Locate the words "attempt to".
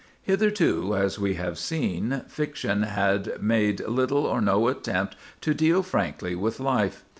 4.67-5.53